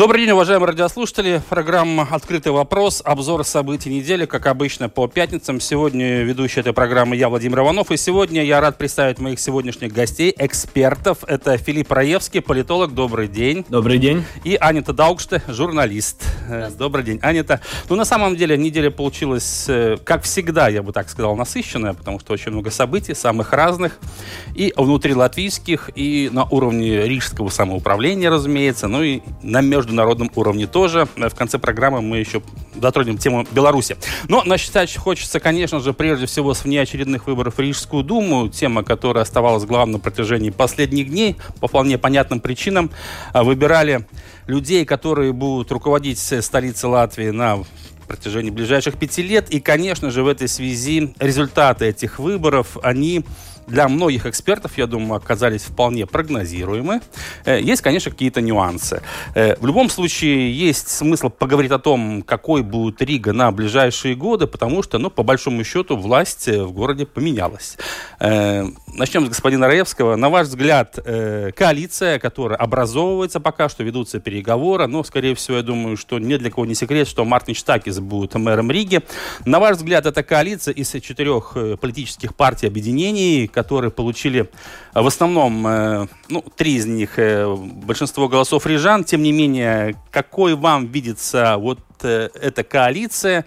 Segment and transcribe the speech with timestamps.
[0.00, 1.42] Добрый день, уважаемые радиослушатели.
[1.50, 3.02] Программа «Открытый вопрос».
[3.04, 5.60] Обзор событий недели, как обычно, по пятницам.
[5.60, 7.90] Сегодня ведущий этой программы я, Владимир Иванов.
[7.90, 11.18] И сегодня я рад представить моих сегодняшних гостей, экспертов.
[11.26, 12.94] Это Филипп Раевский, политолог.
[12.94, 13.66] Добрый день.
[13.68, 14.24] Добрый день.
[14.42, 16.24] И Анита Даугште, журналист.
[16.78, 17.60] Добрый день, Анита.
[17.90, 22.18] Ну, на самом деле, неделя получилась, э, как всегда, я бы так сказал, насыщенная, потому
[22.20, 23.98] что очень много событий, самых разных.
[24.54, 30.66] И внутри латвийских, и на уровне рижского самоуправления, разумеется, ну и на между международном уровне
[30.66, 31.08] тоже.
[31.16, 32.42] В конце программы мы еще
[32.80, 33.96] затронем тему Беларуси.
[34.28, 38.48] Но начать хочется, конечно же, прежде всего с внеочередных выборов в Рижскую Думу.
[38.48, 41.36] Тема, которая оставалась главной на протяжении последних дней.
[41.60, 42.90] По вполне понятным причинам
[43.34, 44.06] выбирали
[44.46, 47.58] людей, которые будут руководить столицей Латвии на
[48.06, 49.50] протяжении ближайших пяти лет.
[49.50, 53.24] И, конечно же, в этой связи результаты этих выборов, они
[53.70, 57.00] для многих экспертов, я думаю, оказались вполне прогнозируемы.
[57.44, 59.02] Э, есть, конечно, какие-то нюансы.
[59.34, 64.46] Э, в любом случае, есть смысл поговорить о том, какой будет Рига на ближайшие годы,
[64.46, 67.76] потому что, ну, по большому счету, власть э, в городе поменялась.
[68.18, 70.16] Начнем с господина Раевского.
[70.16, 70.98] На ваш взгляд,
[71.56, 76.50] коалиция, которая образовывается пока что, ведутся переговоры, но, скорее всего, я думаю, что ни для
[76.50, 79.02] кого не секрет, что Мартин Штакис будет мэром Риги.
[79.44, 84.40] На ваш взгляд, эта коалиция из четырех политических партий объединений, которые получили
[84.94, 87.46] э, в основном, э, ну, три из них, э,
[87.86, 89.04] большинство голосов рижан.
[89.04, 93.44] Тем не менее, какой вам видится вот эта коалиция,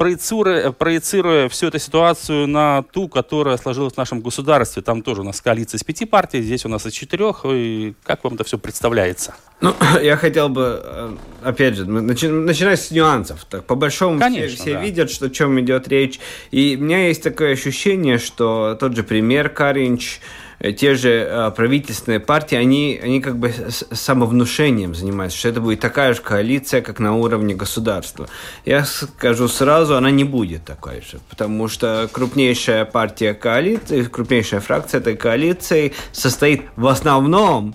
[0.00, 4.80] проецируя, проецируя всю эту ситуацию на ту, которая сложилась в нашем государстве.
[4.80, 7.44] Там тоже у нас коалиция из пяти партий, здесь у нас из четырех.
[7.44, 9.34] И как вам это все представляется?
[9.60, 13.44] Ну, я хотел бы, опять же, начи, начинать с нюансов.
[13.44, 14.80] Так, по большому Конечно, все, все да.
[14.80, 16.18] видят, что о чем идет речь.
[16.50, 21.50] И у меня есть такое ощущение, что тот же пример Каринч, Э, те же э,
[21.56, 26.98] правительственные партии, они, они как бы самовнушением занимаются, что это будет такая же коалиция, как
[26.98, 28.28] на уровне государства.
[28.66, 35.00] Я скажу сразу, она не будет такой же, потому что крупнейшая партия коалиции, крупнейшая фракция
[35.00, 37.74] этой коалиции состоит в основном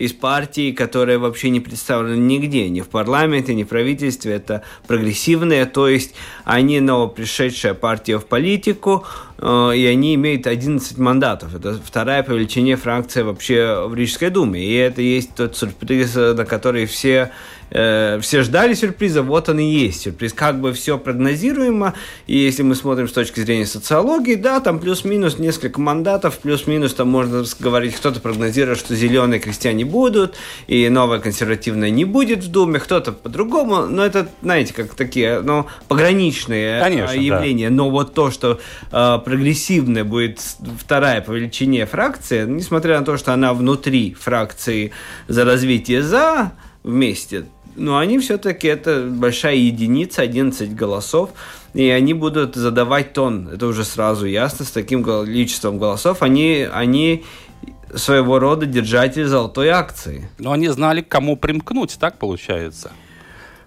[0.00, 4.32] из партий, которые вообще не представлены нигде, ни в парламенте, ни в правительстве.
[4.32, 9.04] Это прогрессивные, то есть они новопришедшая партия в политику,
[9.38, 11.54] э, и они имеют 11 мандатов.
[11.54, 14.64] Это вторая по величине фракция вообще в Рижской думе.
[14.64, 17.30] И это есть тот сюрприз, на который все
[17.70, 20.32] э, все ждали сюрприза, вот он и есть сюрприз.
[20.32, 21.94] Как бы все прогнозируемо,
[22.26, 27.08] и если мы смотрим с точки зрения социологии, да, там плюс-минус несколько мандатов, плюс-минус там
[27.08, 30.34] можно говорить, кто-то прогнозирует, что зеленые крестьяне будут,
[30.66, 35.66] и новая консервативная не будет в Думе, кто-то по-другому, но это, знаете, как такие, ну,
[35.88, 37.74] пограничные Конечно, явления, да.
[37.76, 38.60] но вот то, что
[38.90, 40.40] э, прогрессивная будет
[40.78, 44.92] вторая по величине фракция, несмотря на то, что она внутри фракции
[45.28, 47.44] за развитие за вместе,
[47.76, 51.30] но они все-таки, это большая единица, 11 голосов,
[51.74, 53.48] и они будут задавать тон.
[53.52, 56.22] Это уже сразу ясно, с таким количеством голосов.
[56.22, 57.24] Они, они
[57.94, 60.28] своего рода держатель золотой акции.
[60.38, 62.90] Но они знали, к кому примкнуть, так получается?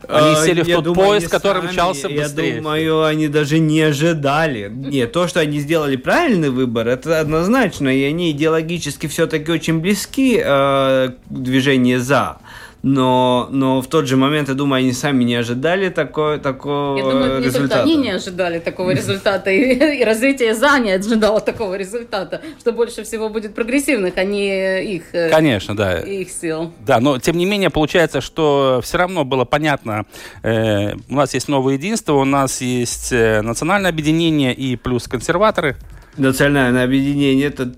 [0.08, 2.50] Они а, сели в тот думаю, поезд, который сами, мчался быстрее.
[2.50, 4.70] Я думаю, они даже не ожидали.
[4.70, 10.42] Нет, то, что они сделали правильный выбор, это однозначно, и они идеологически все-таки очень близки
[10.44, 12.38] э, к движению «за»
[12.84, 17.04] но, но в тот же момент, я думаю, они сами не ожидали такой, такого я
[17.04, 17.76] думаю, не результата.
[17.76, 22.74] Только они не ожидали такого результата, и, и развитие ЗА не ожидало такого результата, что
[22.74, 26.02] больше всего будет прогрессивных, а не их, э, Конечно, да.
[26.02, 26.74] их сил.
[26.86, 30.06] Да, но тем не менее получается, что все равно было понятно,
[30.44, 35.78] э, у нас есть новое единство, у нас есть э, национальное объединение и плюс консерваторы–
[36.18, 37.72] Национальное объединение это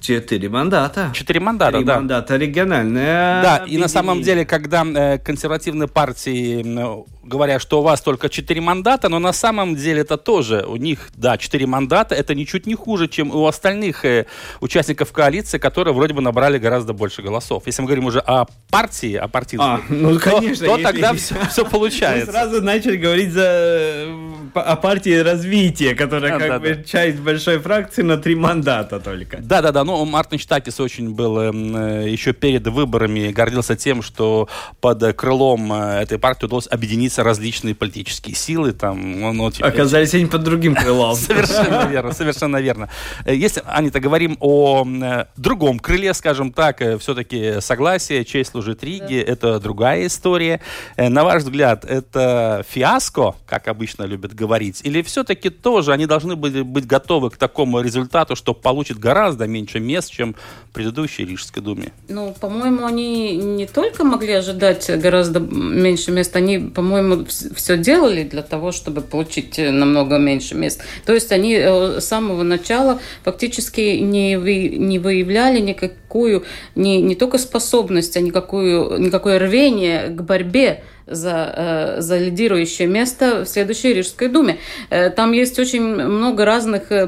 [0.00, 1.10] четыре мандата.
[1.12, 1.96] Четыре мандата, Три да.
[1.96, 3.42] мандата региональное.
[3.42, 6.62] Да, и на самом деле, когда э, консервативные партии
[7.26, 11.10] говорят, что у вас только четыре мандата, но на самом деле это тоже у них,
[11.14, 14.26] да, четыре мандата, это ничуть не хуже, чем у остальных э,
[14.60, 17.64] участников коалиции, которые вроде бы набрали гораздо больше голосов.
[17.66, 21.34] Если мы говорим уже о партии, о партийной, а, ну, конечно, то, то тогда все,
[21.50, 22.26] все получается.
[22.26, 24.14] Мы сразу начали говорить за, э,
[24.54, 26.84] о партии развития, которая а, как да, бы да.
[26.84, 29.38] часть большой фракции на три мандата только.
[29.38, 34.48] Да-да-да, ну Мартин Штакис очень был э, еще перед выборами гордился тем, что
[34.80, 38.72] под крылом э, этой партии удалось объединить объединились различные политические силы.
[38.72, 41.14] Там, ну, ну, типа, Оказались они под другим крылом.
[41.16, 42.88] Совершенно верно, совершенно верно.
[43.26, 44.86] Если, Анита, говорим о
[45.36, 50.60] другом крыле, скажем так, все-таки согласие, честь служит Риге, это другая история.
[50.96, 56.62] На ваш взгляд, это фиаско, как обычно любят говорить, или все-таки тоже они должны были
[56.62, 60.34] быть готовы к такому результату, что получит гораздо меньше мест, чем
[60.72, 61.92] предыдущей Рижской думе?
[62.08, 68.42] Ну, по-моему, они не только могли ожидать гораздо меньше мест, они, по-моему, все делали для
[68.42, 70.82] того, чтобы получить намного меньше мест.
[71.04, 76.44] То есть они э, с самого начала фактически не, вы, не выявляли никакую,
[76.74, 83.44] не, не только способность, а никакую, никакое рвение к борьбе за, э, за лидирующее место
[83.44, 84.58] в следующей Рижской думе.
[84.90, 87.06] Э, там есть очень много разных э,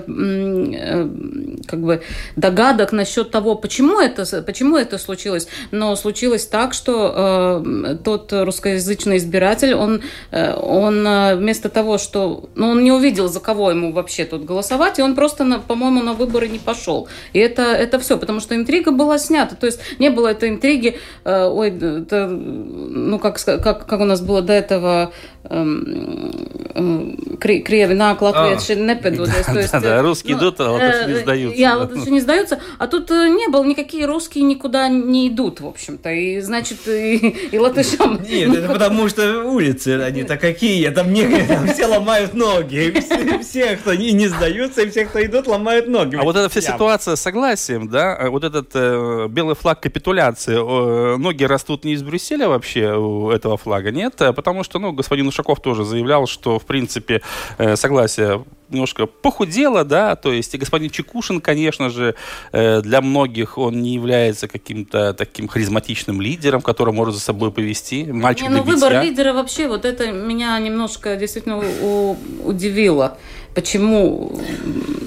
[1.67, 2.03] как бы,
[2.37, 5.49] догадок насчет того, почему это, почему это случилось.
[5.71, 7.63] Но случилось так, что
[8.05, 10.03] тот русскоязычный избиратель, он,
[10.33, 12.49] он вместо того, что...
[12.55, 16.15] Ну, он не увидел, за кого ему вообще тут голосовать, и он просто, по-моему, на
[16.15, 17.09] выборы не пошел.
[17.33, 19.57] И это, это все, потому что интрига была снята.
[19.57, 24.43] То есть не было этой интриги, ой, это, ну, как, как, как у нас было
[24.43, 25.13] до этого
[27.39, 29.45] Крievi nāk, латвийцы непадутся.
[29.45, 31.59] То есть, да, русские идут, а латыши не сдаются.
[31.59, 32.61] Я, латыши не сдаются.
[32.79, 36.11] А тут не было, никакие русские никуда не идут, в общем-то.
[36.11, 37.17] И, значит, и,
[37.53, 38.21] и латышам...
[38.23, 42.95] Нет, это потому что улицы, они-то какие, там, не, там все ломают ноги.
[43.01, 46.17] Все, все, кто не, не сдаются, и все, кто идут, ломают ноги.
[46.17, 51.17] А вот эта вся ситуация с согласием, да, вот этот э, белый флаг капитуляции, э,
[51.17, 54.15] ноги растут не из Брюсселя вообще у этого флага, нет?
[54.17, 57.23] Потому что, ну, господин Ушаков тоже заявлял, что, в принципе,
[57.59, 62.15] э, согласие немножко похудело, да, то есть и господин Чекушин, конечно же,
[62.53, 68.05] э, для многих он не является каким-то таким харизматичным лидером, который может за собой повести.
[68.05, 71.63] Мальчик не, ну, выбор лидера вообще, вот это меня немножко действительно
[72.45, 73.17] удивило.
[73.55, 74.41] Почему?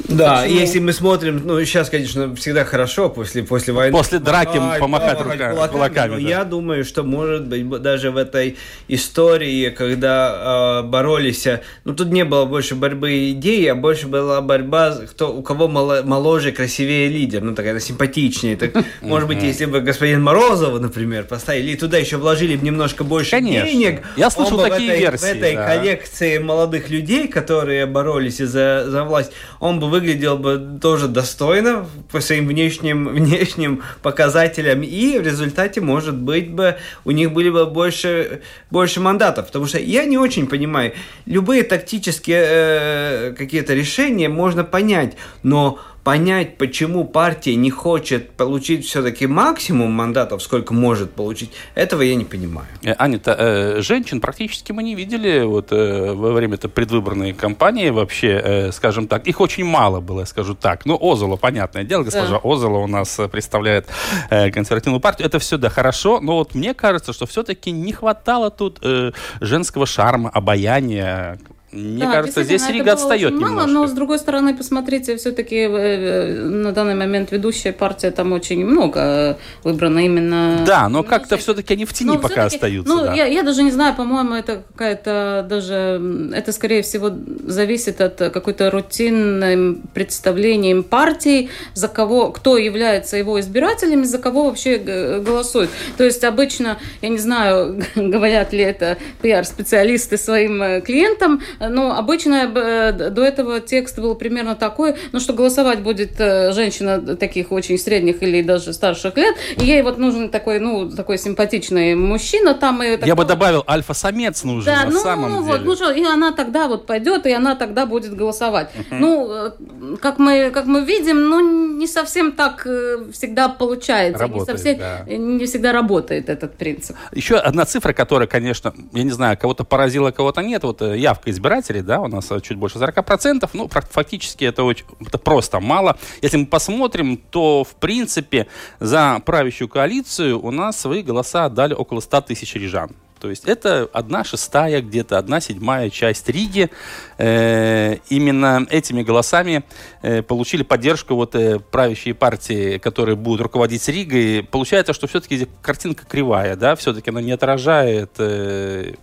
[0.09, 0.59] Да, почему?
[0.59, 3.95] если мы смотрим, ну, сейчас, конечно, всегда хорошо после, после войны.
[3.95, 5.71] После драки помахать, помахать рука, кулаками.
[5.71, 6.29] кулаками но да.
[6.29, 8.57] я думаю, что, может быть, даже в этой
[8.87, 11.47] истории, когда э, боролись,
[11.85, 16.51] ну, тут не было больше борьбы идей, а больше была борьба, кто, у кого моложе,
[16.51, 18.57] красивее лидер, ну, такая симпатичнее.
[18.57, 18.71] Так,
[19.01, 23.69] может быть, если бы господин Морозова, например, поставили, и туда еще вложили немножко больше Конечно.
[23.69, 24.01] денег.
[24.17, 25.25] Я слышал такие в этой, версии.
[25.25, 25.65] В этой да.
[25.67, 32.21] коллекции молодых людей, которые боролись за, за власть, он бы выглядел бы тоже достойно по
[32.21, 38.41] своим внешним, внешним показателям, и в результате, может быть, бы у них были бы больше,
[38.69, 39.47] больше мандатов.
[39.47, 40.93] Потому что я не очень понимаю,
[41.25, 49.27] любые тактические э, какие-то решения можно понять, но понять, почему партия не хочет получить все-таки
[49.27, 52.67] максимум мандатов, сколько может получить, этого я не понимаю.
[52.83, 57.89] Э, Анита, э, женщин практически мы не видели вот э, во время этой предвыборной кампании
[57.89, 59.27] вообще, э, скажем так.
[59.27, 60.85] Их очень мало было, скажу так.
[60.85, 62.41] Ну, Озола, понятное дело, госпожа да.
[62.43, 63.87] Озола у нас представляет
[64.29, 65.27] э, консервативную партию.
[65.27, 69.85] Это все, да, хорошо, но вот мне кажется, что все-таки не хватало тут э, женского
[69.85, 71.39] шарма, обаяния,
[71.71, 73.53] мне да, кажется, здесь Рига отстает немного.
[73.53, 78.33] Мало, но с другой стороны, посмотрите, все-таки э, э, на данный момент ведущая партия там
[78.33, 80.63] очень много выбрана именно.
[80.65, 82.93] Да, но как-то все-таки они в тени но пока остаются.
[82.93, 83.13] Ну, да.
[83.13, 87.09] я, я даже не знаю, по-моему, это какая-то даже это скорее всего
[87.45, 94.77] зависит от какой-то рутинным представлением партии, за кого, кто является его избирателями, за кого вообще
[94.77, 95.69] голосует.
[95.97, 102.51] То есть обычно, я не знаю, говорят ли это пиар-специалисты своим э, клиентам, ну, обычно
[102.55, 107.77] э, до этого текст был примерно такой, ну, что голосовать будет э, женщина таких очень
[107.77, 112.81] средних или даже старших лет, и ей вот нужен такой, ну, такой симпатичный мужчина там.
[112.81, 113.07] И такого...
[113.07, 115.65] Я бы добавил, альфа-самец нужен да, на ну, самом вот, деле.
[115.65, 118.71] Ну, что, и она тогда вот пойдет, и она тогда будет голосовать.
[118.75, 118.97] Uh-huh.
[118.99, 124.23] Ну, э, как мы, как мы видим, ну, не совсем так всегда получается.
[124.23, 125.03] Работает, не, совсем, да.
[125.05, 126.95] не всегда работает этот принцип.
[127.13, 131.50] Еще одна цифра, которая, конечно, я не знаю, кого-то поразила, кого-то нет, вот явка избирателей
[131.51, 135.97] избирателей, да, у нас чуть больше 40%, ну, фактически это, очень, это просто мало.
[136.21, 138.47] Если мы посмотрим, то, в принципе,
[138.79, 142.91] за правящую коалицию у нас свои голоса отдали около 100 тысяч рижан.
[143.19, 146.71] То есть это одна шестая, где-то одна седьмая часть Риги.
[147.19, 149.63] Э, именно этими голосами
[150.01, 154.47] э, получили поддержку вот э, правящие партии, которые будут руководить Ригой.
[154.49, 158.95] Получается, что все-таки картинка кривая, да, все-таки она не отражает э,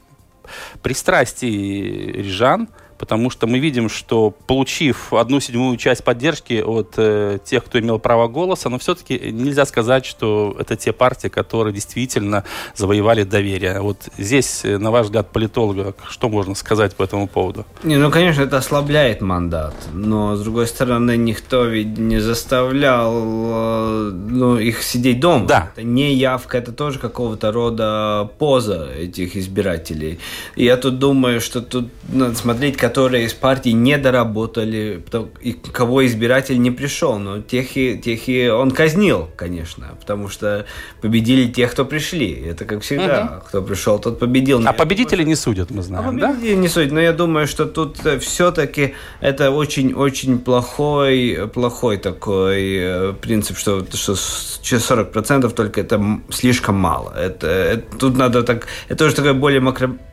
[0.82, 7.64] пристрастий рижан, потому что мы видим, что получив одну седьмую часть поддержки от э, тех,
[7.64, 13.22] кто имел право голоса, но все-таки нельзя сказать, что это те партии, которые действительно завоевали
[13.22, 13.80] доверие.
[13.80, 17.64] Вот здесь, э, на ваш взгляд, политолога, что можно сказать по этому поводу?
[17.84, 24.10] Не, ну, конечно, это ослабляет мандат, но, с другой стороны, никто ведь не заставлял э,
[24.12, 25.46] ну, их сидеть дома.
[25.46, 25.70] Да.
[25.74, 30.18] Это не явка, это тоже какого-то рода поза этих избирателей.
[30.56, 35.04] И я тут думаю, что тут надо смотреть, которые из партий не доработали,
[35.42, 37.18] и кого избиратель не пришел.
[37.18, 40.64] Но тех и, тех и он казнил, конечно, потому что
[41.02, 42.32] победили тех, кто пришли.
[42.32, 43.40] Это как всегда.
[43.40, 43.48] Угу.
[43.48, 44.60] Кто пришел, тот победил.
[44.60, 46.60] Но а победители думаю, не судят, мы знаем, а победители да?
[46.60, 46.92] не судят.
[46.92, 53.84] Но я думаю, что тут э, все-таки это очень-очень плохой, плохой такой э, принцип, что,
[53.92, 57.12] что 40% только это слишком мало.
[57.12, 58.66] Это, это, тут надо так...
[58.88, 59.60] Это тоже такой более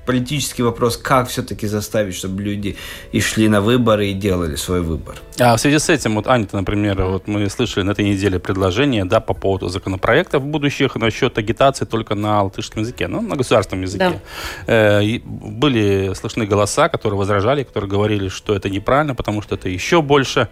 [0.05, 2.75] макрополитический вопрос, как все-таки заставить, чтобы люди
[3.11, 5.15] и шли на выборы и делали свой выбор.
[5.39, 9.05] А в связи с этим, вот, Аня, например, вот мы слышали на этой неделе предложение
[9.05, 14.21] да, по поводу законопроектов будущих насчет агитации только на латышском языке, ну, на государственном языке.
[14.67, 14.73] Да.
[14.73, 20.01] Э, были слышны голоса, которые возражали, которые говорили, что это неправильно, потому что это еще
[20.01, 20.47] больше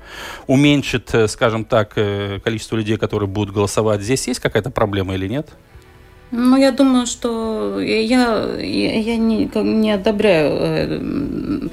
[0.47, 4.01] уменьшит, э, скажем так, э, количество людей, которые будут голосовать.
[4.01, 5.49] Здесь есть какая-то проблема или нет?
[6.35, 11.69] Ну, я думаю, что я, я, не, не одобряю, э,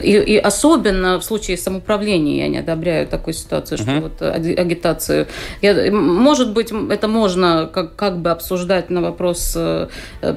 [0.00, 4.00] и, и особенно в случае самоуправления я не одобряю такую ситуацию, что uh-huh.
[4.02, 5.26] вот агитацию.
[5.62, 9.88] Я, может быть, это можно как, как бы обсуждать на вопрос э,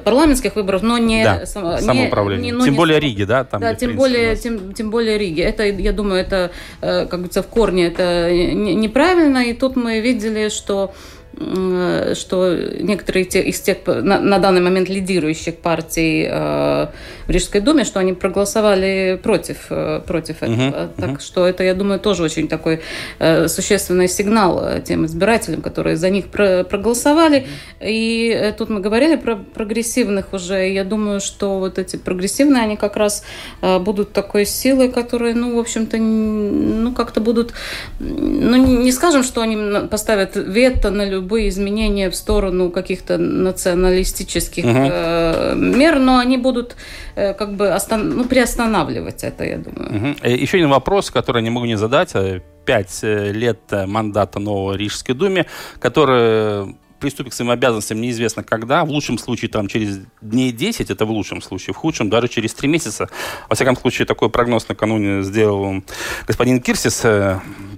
[0.04, 2.50] парламентских выборов, но не, да, само, самоуправление.
[2.50, 3.44] Не, не, тем не, более Риги, да?
[3.44, 5.42] Там, да, тем более, тем, тем более Риги.
[5.42, 6.50] Это, я думаю, это,
[6.80, 10.92] как говорится, в корне это неправильно, и тут мы видели, что
[11.36, 16.86] что некоторые из тех на, на данный момент лидирующих партий э,
[17.26, 20.56] в Рижской думе, что они проголосовали против, э, против этого.
[20.56, 21.20] Uh-huh, так uh-huh.
[21.20, 22.80] что это, я думаю, тоже очень такой
[23.18, 27.46] э, существенный сигнал э, тем избирателям, которые за них про- проголосовали.
[27.80, 27.88] Uh-huh.
[27.88, 30.70] И э, тут мы говорили про прогрессивных уже.
[30.70, 33.24] И я думаю, что вот эти прогрессивные, они как раз
[33.60, 37.52] э, будут такой силой, которые, ну, в общем-то, ну, как-то будут,
[37.98, 44.64] ну, не скажем, что они поставят вето на любые любые изменения в сторону каких-то националистических
[44.64, 44.90] угу.
[44.92, 46.76] э, мер, но они будут
[47.16, 50.14] э, как бы остан- ну, приостанавливать это, я думаю.
[50.20, 50.28] Угу.
[50.28, 52.14] Еще один вопрос, который не могу не задать.
[52.14, 55.46] Э, пять э, лет мандата нового Рижской думе,
[55.80, 61.04] который приступит к своим обязанностям неизвестно когда, в лучшем случае там через дней 10, это
[61.04, 63.08] в лучшем случае, в худшем даже через 3 месяца.
[63.48, 65.82] Во всяком случае, такой прогноз накануне сделал
[66.26, 67.02] господин Кирсис,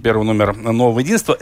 [0.03, 1.35] первый номер нового единства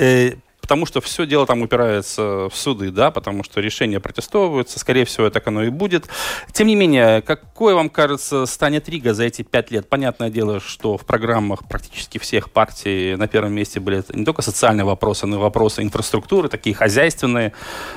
[0.68, 5.30] потому что все дело там упирается в суды, да, потому что решения протестовываются, скорее всего,
[5.30, 6.10] так оно и будет.
[6.52, 9.88] Тем не менее, какой вам кажется станет Рига за эти пять лет?
[9.88, 14.84] Понятное дело, что в программах практически всех партий на первом месте были не только социальные
[14.84, 17.54] вопросы, но и вопросы инфраструктуры, такие хозяйственные.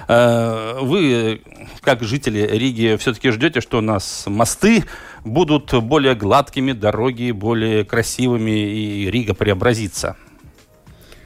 [0.06, 1.42] Э, вы,
[1.80, 4.84] как жители Риги, все-таки ждете, что у нас мосты
[5.24, 10.16] будут более гладкими, дороги более красивыми, и Рига преобразится?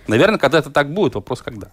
[0.06, 1.68] Наверное, когда это так будет, вопрос когда.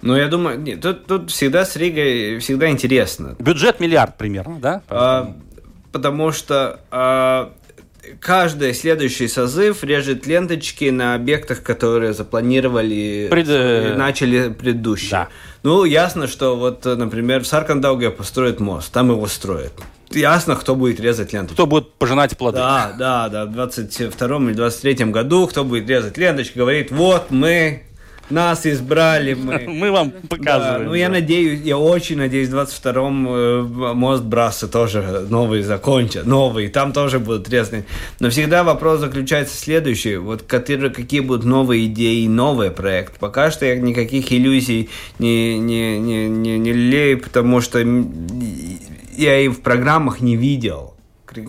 [0.00, 3.34] Ну, я думаю, нет, тут, тут всегда с Ригой всегда интересно.
[3.38, 4.82] Бюджет миллиард примерно, да?
[4.88, 5.34] А,
[5.90, 7.52] потому что а,
[8.20, 13.48] каждый следующий созыв режет ленточки на объектах, которые запланировали Пред...
[13.48, 15.10] и начали предыдущие.
[15.10, 15.28] Да.
[15.64, 19.72] Ну, ясно, что вот, например, в Саркандауге построят мост, там его строят
[20.10, 21.54] ясно, кто будет резать ленточку.
[21.54, 22.58] Кто будет пожинать плоды.
[22.58, 23.44] Да, да, да.
[23.46, 27.82] В 22 или 23 году кто будет резать ленточку, говорит, вот мы
[28.30, 29.58] нас избрали мы.
[29.68, 30.82] Мы вам показываем.
[30.82, 36.26] Да, ну, я надеюсь, я очень надеюсь, в 22-м э, мост Брасса тоже новый закончат,
[36.26, 37.84] новый, там тоже будут резать.
[38.20, 40.16] Но всегда вопрос заключается в следующий.
[40.16, 43.18] Вот которые, какие будут новые идеи, новый проект.
[43.18, 47.78] Пока что я никаких иллюзий не, не, не, не, не лею, потому что
[49.16, 50.97] я и в программах не видел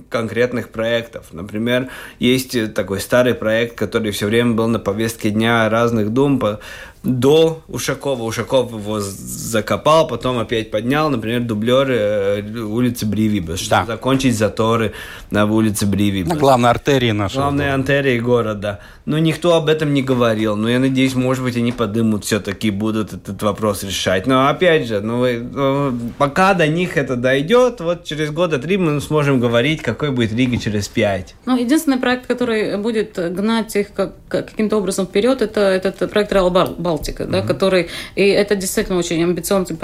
[0.10, 1.28] конкретных проектов.
[1.32, 6.60] Например, есть такой старый проект, который все время был на повестке дня разных дум по,
[7.04, 8.24] до Ушакова.
[8.24, 13.94] Ушаков его закопал, потом опять поднял, например, дублеры э, улицы Бривибас, чтобы да.
[13.94, 14.94] закончить заторы
[15.32, 16.34] на улице Бривибас.
[16.34, 17.38] На главной артерии нашей.
[17.38, 18.80] Главной артерии города.
[19.06, 20.56] Но никто об этом не говорил.
[20.56, 24.28] Но я надеюсь, может быть, они подымут все-таки, будут этот вопрос решать.
[24.28, 29.00] Но опять же, ну, ну, пока до них это дойдет, вот через года три мы
[29.02, 31.36] сможем говорить, какой будет Рига через пять.
[31.46, 36.50] Ну, единственный проект, который будет гнать их как, каким-то образом вперед, это этот проект Реал
[36.90, 39.78] Балтика, да, который, и это действительно очень амбициозный,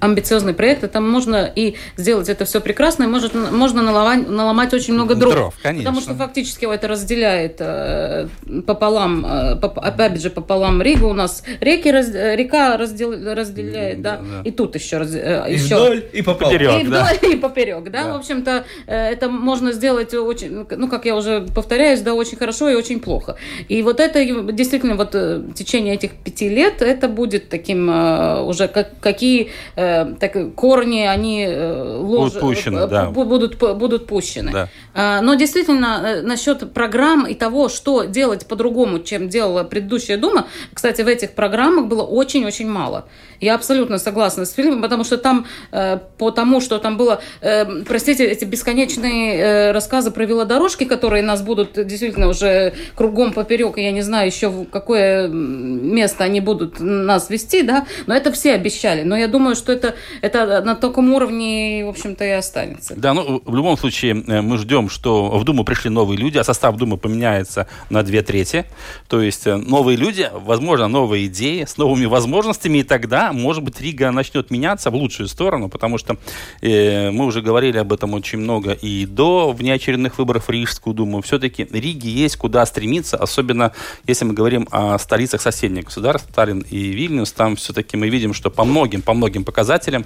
[0.00, 4.74] амбициозный проект, и там можно и сделать это все прекрасно, и может, можно наломать, наломать
[4.74, 5.32] очень много дров.
[5.32, 5.90] дров конечно.
[5.90, 8.26] Потому что фактически это разделяет э,
[8.66, 14.16] пополам, э, поп, опять же, пополам Ригу у нас реки, раз, река раздел, разделяет, да,
[14.16, 16.54] да, и тут еще, раз, э, и еще вдоль, и пополам.
[16.54, 17.28] И вдоль, да.
[17.28, 18.12] и поперек, да, да.
[18.14, 22.68] в общем-то, э, это можно сделать очень, ну, как я уже повторяюсь, да, очень хорошо
[22.68, 23.36] и очень плохо.
[23.68, 28.42] И вот это действительно вот э, в течение этих пяти лет это будет таким э,
[28.42, 32.32] уже как, какие так, корни они лож...
[32.32, 33.10] будут пущены, да.
[33.10, 34.52] будут, будут пущены.
[34.52, 34.68] Да.
[34.94, 41.02] А, но действительно насчет программ и того, что делать по-другому, чем делала предыдущая Дума, кстати,
[41.02, 43.06] в этих программах было очень-очень мало.
[43.40, 47.64] Я абсолютно согласна с фильмом, потому что там э, по тому, что там было, э,
[47.84, 53.92] простите, эти бесконечные э, рассказы про велодорожки, которые нас будут действительно уже кругом поперек, я
[53.92, 59.02] не знаю еще в какое место они будут нас вести, да, но это все обещали.
[59.02, 62.94] Но я думаю, что это, это на таком уровне, в общем-то, и останется.
[62.96, 66.44] Да, ну, в любом случае, э, мы ждем, что в Думу пришли новые люди, а
[66.44, 68.64] состав Думы поменяется на две трети.
[69.08, 73.80] То есть э, новые люди, возможно, новые идеи с новыми возможностями, и тогда может быть,
[73.80, 76.16] Рига начнет меняться в лучшую сторону, потому что
[76.60, 81.22] э, мы уже говорили об этом очень много и до внеочередных выборов в Рижскую Думу.
[81.22, 83.72] Все-таки Риге есть куда стремиться, особенно
[84.06, 87.32] если мы говорим о столицах соседних государств, Таллин и Вильнюс.
[87.32, 90.04] Там все-таки мы видим, что по многим, по многим показателям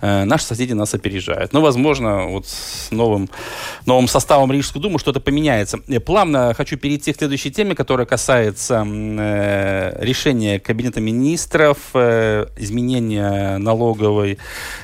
[0.00, 1.52] э, наши соседи нас опережают.
[1.52, 3.28] Но, возможно, вот с новым,
[3.86, 5.80] новым составом Рижской Думы что-то поменяется.
[5.86, 13.58] Я плавно хочу перейти к следующей теме, которая касается э, решения Кабинета министров э, изменения
[13.58, 14.38] налоговой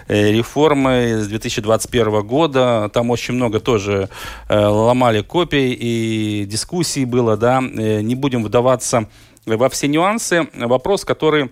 [0.09, 2.91] э, реформы с 2021 года.
[2.93, 4.09] Там очень много тоже
[4.49, 7.63] э, ломали копий и дискуссий было, да.
[7.63, 9.09] Э, не будем вдаваться
[9.47, 10.49] во все нюансы.
[10.55, 11.51] Вопрос, который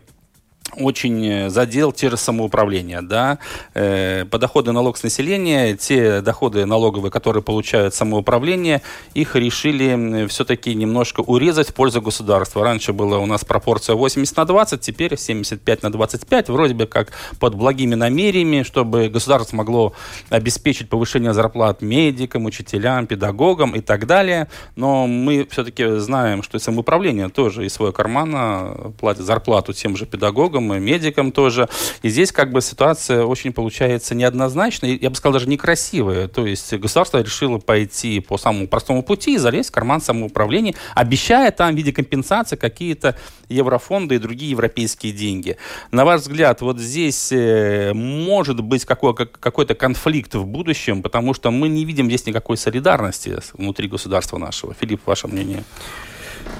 [0.76, 3.38] очень э, задел те же самоуправления, да,
[3.74, 8.82] э, подоходный налог с населения, те доходы налоговые, которые получают самоуправление,
[9.14, 12.64] их решили все-таки немножко урезать в пользу государства.
[12.64, 17.12] Раньше была у нас пропорция 80 на 20, теперь 75 на 25, вроде бы как
[17.38, 19.92] под благими намерениями, чтобы государство могло
[20.28, 24.48] обеспечить повышение зарплат медикам, учителям, педагогам и так далее.
[24.76, 30.59] Но мы все-таки знаем, что самоуправление тоже из своего кармана платит зарплату тем же педагогам,
[30.60, 31.68] психологам, и медикам тоже.
[32.02, 36.28] И здесь как бы ситуация очень получается неоднозначная, я бы сказал, даже некрасивая.
[36.28, 41.50] То есть государство решило пойти по самому простому пути и залезть в карман самоуправления, обещая
[41.50, 43.16] там в виде компенсации какие-то
[43.48, 45.56] еврофонды и другие европейские деньги.
[45.92, 51.50] На ваш взгляд, вот здесь э, может быть какой- какой-то конфликт в будущем, потому что
[51.50, 54.74] мы не видим здесь никакой солидарности внутри государства нашего.
[54.74, 55.64] Филипп, ваше мнение?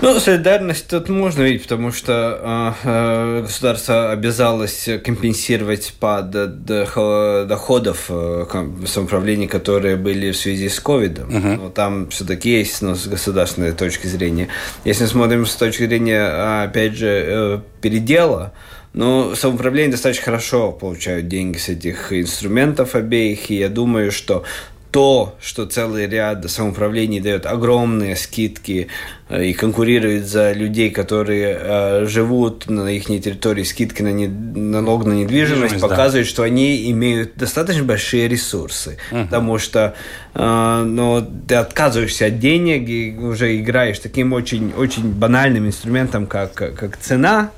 [0.02, 8.46] Ну, солидарность тут можно видеть, потому что э, государство обязалось компенсировать спад доходов э,
[8.86, 11.28] самоуправлений, которые были в связи с ковидом.
[11.28, 11.56] Uh-huh.
[11.56, 14.48] Но там все-таки есть, но с государственной точки зрения.
[14.84, 18.54] Если смотрим с точки зрения, опять же, э, передела,
[18.92, 24.44] ну, самоуправление достаточно хорошо получают деньги с этих инструментов обеих, и я думаю, что
[24.90, 28.88] то, что целый ряд самоуправлений дает огромные скидки
[29.28, 35.04] э, и конкурирует за людей, которые э, живут на их территории, скидки на не, налог
[35.04, 36.30] на недвижимость, показывает, да.
[36.30, 38.98] что они имеют достаточно большие ресурсы.
[39.10, 39.24] Uh-huh.
[39.26, 39.94] Потому что
[40.34, 46.54] э, ну, ты отказываешься от денег и уже играешь таким очень, очень банальным инструментом, как,
[46.54, 47.50] как цена,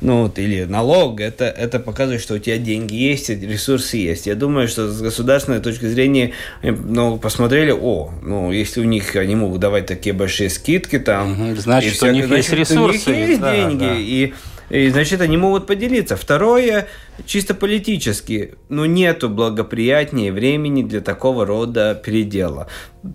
[0.00, 4.26] ну, вот, или налог, это, это показывает, что у тебя деньги есть, ресурсы есть.
[4.26, 6.32] Я думаю, что с государственной точки зрения,
[6.62, 11.94] ну, посмотрели, о, ну, если у них они могут давать такие большие скидки там, значит,
[11.94, 13.94] что у них значит, есть ресурсы, у них есть да, деньги, да.
[13.96, 14.32] и
[14.68, 16.16] и, значит, они могут поделиться.
[16.16, 16.88] Второе,
[17.24, 22.66] чисто политически, ну, нету благоприятнее времени для такого рода передела.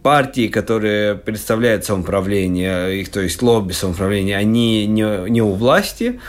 [0.01, 6.21] Партии, которые представляют самоуправление, их, то есть лобби самоуправления, они не, не у власти,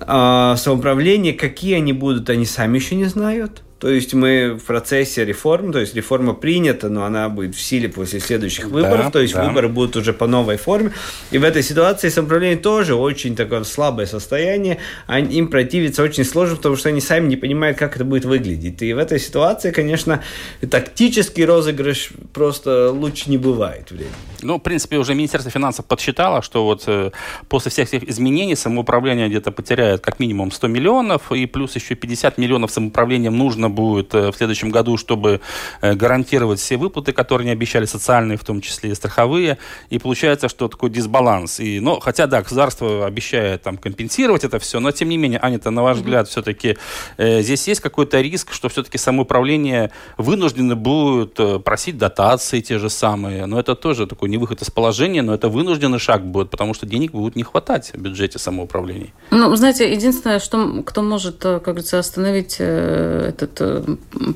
[0.00, 3.62] а, самоуправление, какие они будут, они сами еще не знают.
[3.78, 7.90] То есть мы в процессе реформ, то есть реформа принята, но она будет в силе
[7.90, 9.46] после следующих выборов, да, то есть да.
[9.46, 10.92] выборы будут уже по новой форме.
[11.30, 16.56] И в этой ситуации самоуправление тоже очень такое слабое состояние, а им противиться очень сложно,
[16.56, 18.80] потому что они сами не понимают, как это будет выглядеть.
[18.80, 20.22] И в этой ситуации, конечно,
[20.70, 24.14] тактический розыгрыш просто лучше не бывает времени.
[24.42, 27.10] Ну, в принципе, уже Министерство финансов подсчитало, что вот э,
[27.48, 32.38] после всех этих изменений самоуправление где-то потеряет как минимум 100 миллионов, и плюс еще 50
[32.38, 35.40] миллионов самоуправлением нужно нужно будет в следующем году, чтобы
[35.82, 39.58] гарантировать все выплаты, которые они обещали, социальные, в том числе и страховые.
[39.90, 41.60] И получается, что такой дисбаланс.
[41.60, 45.70] И, ну, хотя, да, государство обещает там компенсировать это все, но тем не менее, Аня-то,
[45.70, 46.76] на ваш взгляд, все-таки
[47.18, 53.46] э, здесь есть какой-то риск, что все-таки самоуправление вынуждено будет просить дотации те же самые.
[53.46, 56.86] Но это тоже такой не выход из положения, но это вынужденный шаг будет, потому что
[56.86, 59.12] денег будет не хватать в бюджете самоуправлений.
[59.30, 63.82] Ну, знаете, единственное, что кто может, э, как говорится, остановить э, этот э,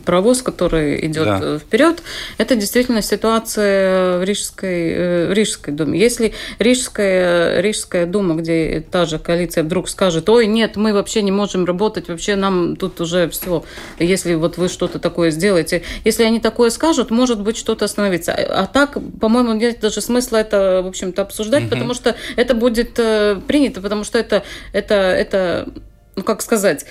[0.04, 1.58] паровоз, который идет да.
[1.58, 2.02] вперед,
[2.38, 5.98] это действительно ситуация в Рижской, в Рижской думе.
[5.98, 11.32] Если Рижская, Рижская дума, где та же коалиция вдруг скажет, ой, нет, мы вообще не
[11.32, 13.64] можем работать, вообще нам тут уже все,
[13.98, 18.32] если вот вы что-то такое сделаете, если они такое скажут, может быть, что-то остановится.
[18.32, 21.70] А так, по-моему, нет даже смысла это, в общем-то, обсуждать, угу.
[21.70, 25.68] потому что это будет э, принято, потому что это, это, это
[26.20, 26.84] ну как сказать,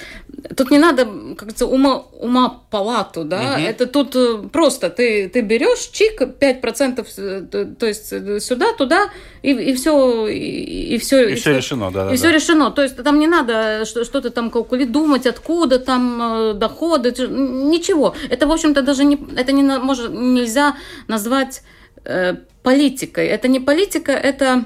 [0.55, 3.61] тут не надо, как говорится, ума, ума палату, да, угу.
[3.61, 8.07] это тут э, просто ты, ты берешь чик, 5%, э, то, то есть
[8.43, 9.09] сюда, туда,
[9.43, 11.29] и, и все, и, и все.
[11.29, 12.07] И, и все решено, да.
[12.07, 16.57] И да, все решено, то есть там не надо что-то там калькулировать, думать, откуда там
[16.57, 18.15] доходы, ничего.
[18.29, 20.75] Это, в общем-то, даже не, это не, может, нельзя
[21.07, 21.61] назвать
[22.05, 23.27] э, политикой.
[23.27, 24.65] Это не политика, это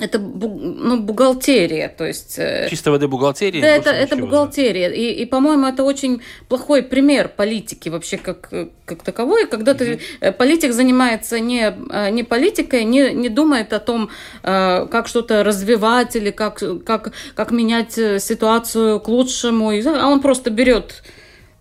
[0.00, 2.38] это ну, бухгалтерия, то есть...
[2.38, 3.60] Э, Чисто воды бухгалтерия?
[3.60, 4.88] Да, это, это бухгалтерия.
[4.88, 4.94] Да.
[4.94, 8.50] И, и, по-моему, это очень плохой пример политики вообще как,
[8.84, 9.78] как таковой, когда угу.
[9.78, 14.10] ты, э, политик занимается не, э, не политикой, не, не думает о том,
[14.42, 21.02] как что-то развивать или как, как, как менять ситуацию к лучшему, а он просто берет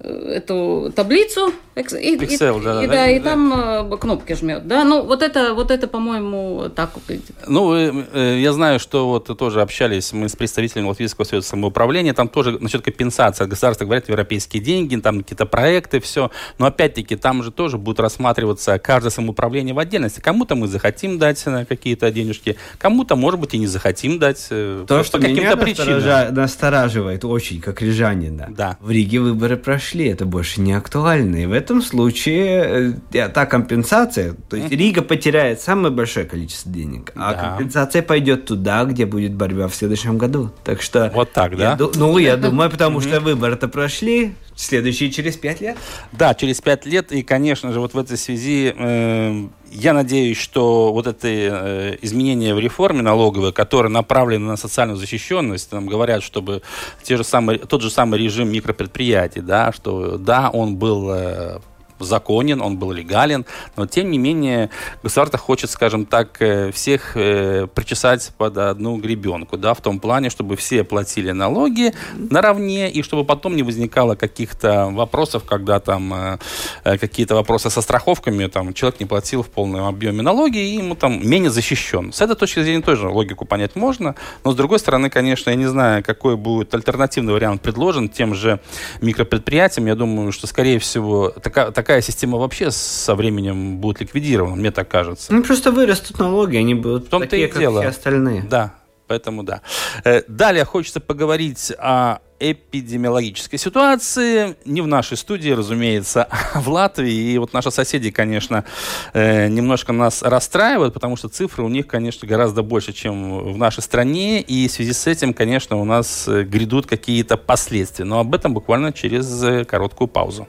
[0.04, 3.30] эту таблицу, и, Excel, и, да, и, да, да, и да.
[3.30, 4.84] там э, кнопки жмет, да.
[4.84, 7.36] Ну вот это, вот это, по-моему, так выглядит.
[7.48, 12.28] Ну э, я знаю, что вот тоже общались мы с представителями Латвийского союза самоуправления, там
[12.28, 16.32] тоже насчет компенсации от государства говорят европейские деньги, там какие-то проекты, все.
[16.58, 20.20] Но опять-таки там же тоже будет рассматриваться каждое самоуправление в отдельности.
[20.20, 24.48] Кому-то мы захотим дать какие-то денежки, кому-то, может быть, и не захотим дать.
[24.50, 26.34] Э, То, что меня причинам.
[26.34, 28.48] настораживает очень, как рижанина.
[28.50, 28.78] Да.
[28.80, 31.38] В Риге выборы прошли, это больше не актуально.
[31.38, 37.12] И в этом случае э, та компенсация, то есть Рига потеряет самое большое количество денег,
[37.16, 37.50] а да.
[37.50, 40.52] компенсация пойдет туда, где будет борьба в следующем году.
[40.64, 41.12] Так что...
[41.14, 41.78] Вот так, да?
[41.80, 45.78] Я, ну, я думаю, потому что выборы-то прошли, следующие через пять лет.
[46.12, 50.92] Да, через пять лет, и, конечно же, вот в этой связи э, я надеюсь, что
[50.92, 56.62] вот это э, изменения в реформе налоговой, которые направлены на социальную защищенность, нам говорят, чтобы
[57.04, 61.60] те же самые, тот же самый режим микропредприятий, да, что да, он был э,
[62.04, 64.70] законен, он был легален, но тем не менее
[65.04, 70.30] государство хочет, скажем так, э, всех э, причесать под одну гребенку, да, в том плане,
[70.30, 76.98] чтобы все платили налоги наравне, и чтобы потом не возникало каких-то вопросов, когда там э,
[76.98, 81.28] какие-то вопросы со страховками, там человек не платил в полном объеме налоги, и ему там
[81.28, 82.14] менее защищен.
[82.14, 85.68] С этой точки зрения тоже логику понять можно, но с другой стороны, конечно, я не
[85.68, 88.60] знаю, какой будет альтернативный вариант предложен тем же
[89.02, 89.88] микропредприятиям.
[89.88, 94.72] Я думаю, что, скорее всего, такая, такая такая система вообще со временем будет ликвидирована, мне
[94.72, 95.34] так кажется.
[95.34, 97.82] Ну, просто вырастут налоги, они будут В такие, как дело.
[97.82, 98.44] все остальные.
[98.44, 98.76] Да,
[99.08, 99.60] поэтому да.
[100.06, 104.56] Э, далее хочется поговорить о эпидемиологической ситуации.
[104.64, 106.24] Не в нашей студии, разумеется,
[106.54, 107.34] а в Латвии.
[107.34, 108.64] И вот наши соседи, конечно,
[109.12, 113.84] э, немножко нас расстраивают, потому что цифры у них, конечно, гораздо больше, чем в нашей
[113.84, 114.40] стране.
[114.40, 118.06] И в связи с этим, конечно, у нас э, грядут какие-то последствия.
[118.06, 120.48] Но об этом буквально через короткую паузу.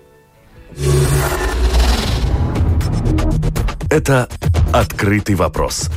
[3.91, 4.29] Это
[4.73, 5.91] «Открытый вопрос»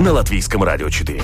[0.00, 1.22] на Латвийском радио 4.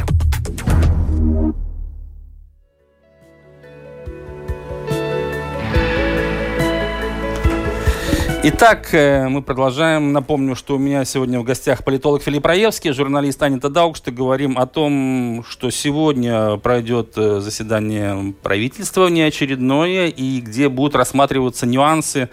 [8.44, 10.12] Итак, э, мы продолжаем.
[10.12, 14.12] Напомню, что у меня сегодня в гостях политолог Филипп Раевский, журналист Анита Даукшта.
[14.12, 22.30] Говорим о том, что сегодня пройдет э, заседание правительства внеочередное, и где будут рассматриваться нюансы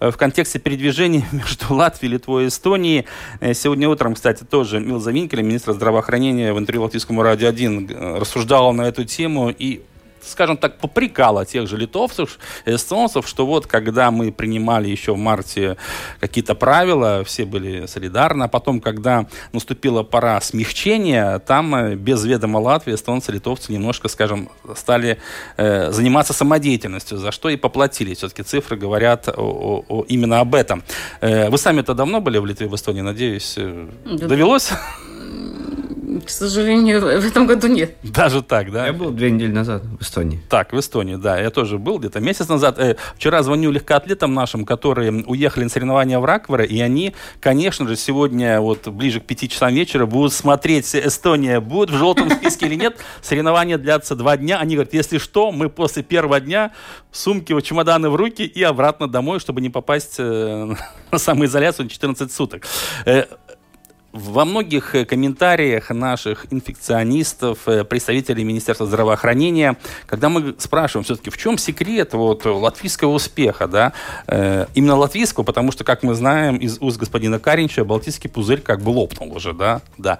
[0.00, 3.06] в контексте передвижений между Латвией, Литвой и Эстонией.
[3.40, 8.18] Э, сегодня утром, кстати, тоже Милза Винкеля, министр здравоохранения в интервью Латвийскому радио 1, э,
[8.18, 9.82] рассуждала на эту тему и
[10.26, 15.76] скажем так, попрекала тех же литовцев, эстонцев, что вот когда мы принимали еще в марте
[16.20, 22.58] какие-то правила, все были солидарны, а потом, когда наступила пора смягчения, там э, без ведома
[22.58, 25.18] Латвии эстонцы, литовцы немножко, скажем, стали
[25.56, 28.18] э, заниматься самодеятельностью, за что и поплатились.
[28.18, 30.82] Все-таки цифры говорят о, о, о, именно об этом.
[31.20, 34.70] Э, вы сами-то давно были в Литве, в Эстонии, надеюсь, э, довелось?
[36.20, 37.96] К сожалению, в этом году нет.
[38.02, 38.86] Даже так, да?
[38.86, 40.40] Я был две недели назад в Эстонии.
[40.48, 41.40] Так, в Эстонии, да.
[41.40, 42.78] Я тоже был где-то месяц назад.
[42.78, 47.96] Э, вчера звоню легкоатлетам нашим, которые уехали на соревнования в Ракваре, и они, конечно же,
[47.96, 52.74] сегодня вот ближе к пяти часам вечера будут смотреть, Эстония будет в желтом списке или
[52.74, 52.98] нет.
[53.22, 54.58] Соревнования длятся два дня.
[54.58, 56.72] Они говорят, если что, мы после первого дня
[57.10, 60.74] сумки, чемоданы в руки и обратно домой, чтобы не попасть э,
[61.10, 62.66] на самоизоляцию 14 суток.
[63.06, 63.24] Э,
[64.14, 71.58] во многих э, комментариях наших инфекционистов, представителей Министерства здравоохранения, когда мы спрашиваем все-таки, в чем
[71.58, 73.92] секрет вот, латвийского успеха, да,
[74.74, 78.90] именно латвийского, потому что, как мы знаем из уст господина Каринча, Балтийский пузырь как бы
[78.90, 80.18] лопнул уже, да, да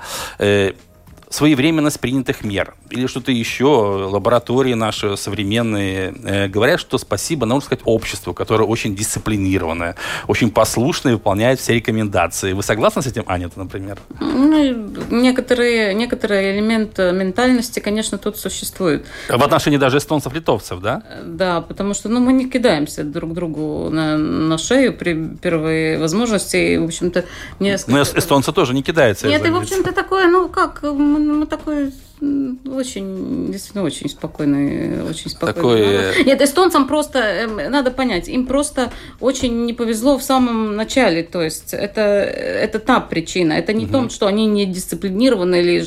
[1.34, 7.82] своевременность принятых мер или что-то еще, лаборатории наши современные э, говорят, что спасибо, нужно сказать,
[7.84, 9.96] обществу, которое очень дисциплинированное,
[10.28, 12.52] очень послушное, выполняет все рекомендации.
[12.52, 13.98] Вы согласны с этим, Аня, например?
[14.20, 19.04] Ну, некоторые, некоторые элементы ментальности, конечно, тут существуют.
[19.28, 21.02] В отношении даже эстонцев-литовцев, да?
[21.24, 26.56] Да, потому что ну, мы не кидаемся друг другу на, на шею при первой возможности.
[26.74, 27.24] И, в общем-то,
[27.58, 27.90] несколько...
[27.90, 29.26] Но эстонцы тоже не кидаются.
[29.26, 35.54] Нет, и, в общем-то, такое, ну, как, мы такой очень, действительно, очень спокойный, очень спокойный.
[35.54, 36.20] Такой...
[36.20, 41.22] Э, Нет, эстонцам просто, эм, надо понять, им просто очень не повезло в самом начале,
[41.22, 43.92] то есть это, это та причина, это не угу.
[43.92, 45.84] том, что они не дисциплинированы или,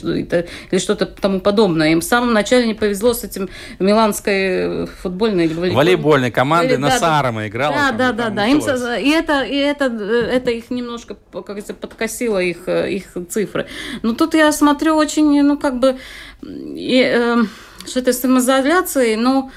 [0.72, 5.54] или что-то тому подобное, им в самом начале не повезло с этим миланской футбольной или
[5.54, 7.76] волейбольной, волейбольной командой, на Сарама играла.
[7.76, 12.40] Да, да, да, да, им, и, это, и это, это их немножко, как говорится, подкосило
[12.40, 13.68] их, их цифры.
[14.02, 15.98] Но тут я смотрю очень, ну, как бы,
[16.44, 17.44] и, э,
[17.86, 19.52] с этой самоизоляцией, ну, э,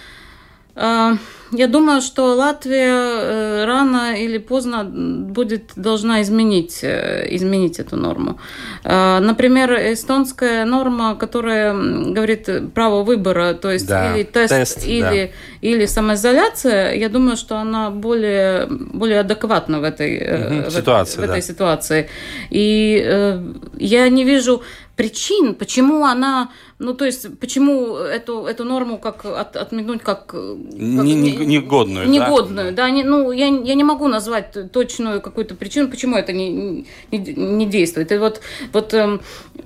[1.53, 8.39] я думаю, что Латвия э, рано или поздно будет должна изменить, э, изменить эту норму.
[8.85, 15.33] Э, например, эстонская норма, которая говорит право выбора, то есть да, или тест, тест или,
[15.61, 15.69] да.
[15.69, 21.25] или самоизоляция, я думаю, что она более, более адекватна в этой, угу, в, ситуации, в
[21.25, 21.41] этой да.
[21.41, 22.09] ситуации.
[22.51, 23.41] И
[23.79, 24.63] я не вижу
[24.97, 30.35] причин, почему она, ну то есть почему эту эту норму как от, отметнуть как, как
[30.35, 35.55] не, не, негодную, негодную, да, да не, ну я я не могу назвать точную какую-то
[35.55, 38.11] причину, почему это не не, не действует.
[38.13, 38.41] И вот
[38.73, 39.21] вот эм,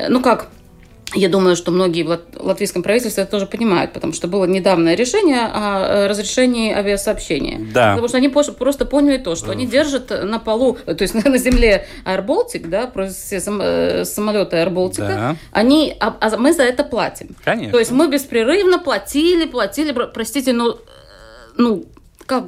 [0.09, 0.49] ну как
[1.13, 5.43] я думаю, что многие в латвийском правительстве это тоже понимают, потому что было недавнее решение
[5.43, 7.61] о э, разрешении авиасообщения.
[7.73, 7.91] Да.
[7.91, 11.87] Потому что они просто поняли то, что они держат на полу, то есть на земле
[12.05, 15.37] Baltic, да, все э, самолеты Baltic, да.
[15.53, 17.37] они, а, а мы за это платим.
[17.45, 17.73] Конечно.
[17.73, 20.79] То есть мы беспрерывно платили, платили, простите, но ну,
[21.57, 21.87] ну
[22.27, 22.45] как,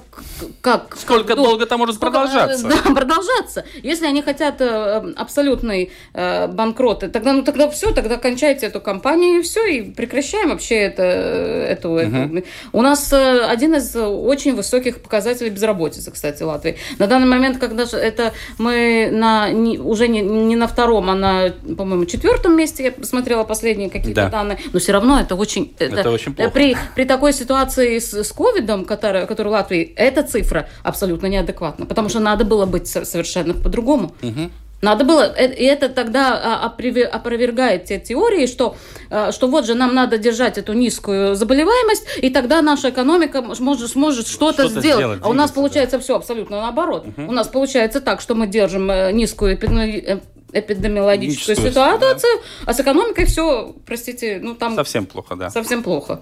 [0.61, 2.67] как сколько как, долго это может сколько, продолжаться?
[2.69, 3.65] Да, продолжаться.
[3.83, 9.41] Если они хотят э, абсолютной э, банкроты, тогда ну тогда все, тогда кончайте эту компанию
[9.41, 12.01] и все, и прекращаем вообще это, эту, угу.
[12.01, 12.47] эту.
[12.73, 16.77] У нас э, один из очень высоких показателей безработицы, кстати, Латвии.
[16.99, 21.51] На данный момент, когда это мы на не, уже не, не на втором, а на,
[21.77, 24.31] по-моему, четвертом месте, я посмотрела последние какие-то да.
[24.31, 26.51] данные, но все равно это очень, это, это очень плохо.
[26.51, 31.87] При, при такой ситуации с, с ковидом, который, который Латвия Латвии эта цифра абсолютно неадекватна,
[31.87, 34.15] потому что надо было быть совершенно по-другому.
[34.23, 34.51] Угу.
[34.83, 38.77] Надо было, э, и это тогда а, опровергает те теории, что,
[39.11, 43.91] а, что вот же нам надо держать эту низкую заболеваемость, и тогда наша экономика может,
[43.91, 44.99] сможет что-то что сделать.
[44.99, 45.21] сделать.
[45.23, 46.03] А у нас получается да.
[46.03, 47.07] все абсолютно наоборот.
[47.07, 47.27] Угу.
[47.27, 50.21] У нас получается так, что мы держим э, низкую э,
[50.53, 52.71] эпидемиологическую ситуацию, да.
[52.71, 54.75] а с экономикой все, простите, ну там...
[54.75, 55.51] Совсем плохо, да.
[55.51, 56.21] Совсем плохо.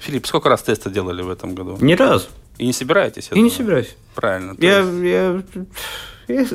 [0.00, 1.76] Филипп, сколько раз тесты делали в этом году?
[1.80, 2.28] Ни раз.
[2.60, 3.30] И не собираетесь?
[3.32, 3.96] И не собираюсь.
[4.14, 4.54] Правильно.
[4.58, 5.42] Я, я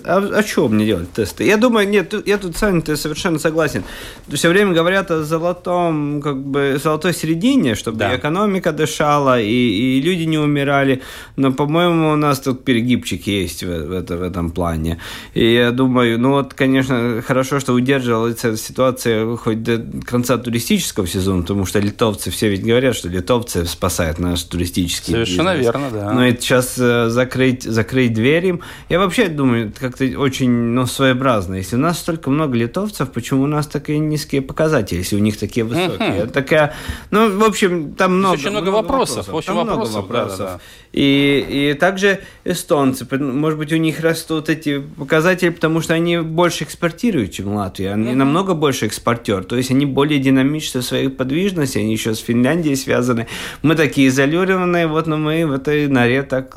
[0.03, 1.45] а, а что мне делать тесты?
[1.45, 3.83] Я думаю, нет, я тут с вами совершенно согласен.
[4.31, 8.15] Все время говорят о золотом, как бы, золотой середине, чтобы да.
[8.15, 11.01] экономика дышала, и, и люди не умирали.
[11.35, 14.99] Но, по-моему, у нас тут перегибчик есть в, в, это, в этом плане.
[15.33, 21.07] И я думаю, ну вот, конечно, хорошо, что удерживалась эта ситуация хоть до конца туристического
[21.07, 25.73] сезона, потому что литовцы, все ведь говорят, что литовцы спасают наш туристический Совершенно бизнес.
[25.73, 26.13] верно, да.
[26.13, 28.61] Но это сейчас э, закрыть, закрыть дверь им.
[28.89, 31.55] Я вообще думаю, как-то очень ну, своеобразно.
[31.55, 35.37] Если у нас столько много литовцев, почему у нас такие низкие показатели, если у них
[35.37, 36.23] такие высокие?
[36.23, 36.27] Uh-huh.
[36.27, 36.73] Такая,
[37.11, 39.27] ну, в общем, там много, очень много, много вопросов.
[39.27, 39.33] вопросов.
[39.35, 40.39] Очень там вопросов, много вопросов.
[40.39, 40.59] Да, да, да.
[40.95, 46.63] И, и также эстонцы, может быть, у них растут эти показатели, потому что они больше
[46.63, 47.91] экспортируют, чем Латвия.
[47.91, 48.15] Они mm-hmm.
[48.15, 49.43] намного больше экспортер.
[49.43, 53.27] То есть они более динамичны в своей подвижности, они еще с Финляндией связаны.
[53.61, 56.55] Мы такие изолированные, вот, но мы в этой норе так...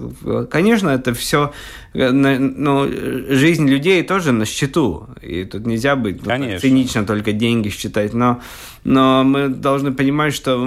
[0.51, 1.53] Конечно, это все
[1.95, 2.87] ну,
[3.29, 5.07] жизнь людей тоже на счету.
[5.23, 8.15] И тут нельзя быть ну, цинично только деньги считать.
[8.15, 8.41] Но,
[8.85, 10.65] но мы должны понимать, что